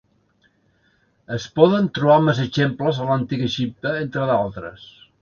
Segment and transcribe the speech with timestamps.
[1.35, 4.93] Es poden trobar més exemples a l'antic Egipte entre d'altres.